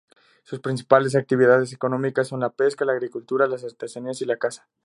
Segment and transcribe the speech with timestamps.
[0.41, 4.67] Sus principales actividades económicas son la pesca, la agricultura, las artesanías y la caza.